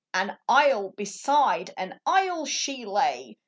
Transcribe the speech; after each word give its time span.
An 0.15 0.35
isle 0.49 0.93
beside 0.97 1.75
an 1.77 1.99
isle 2.07 2.47
she 2.47 2.87
lay. 2.87 3.37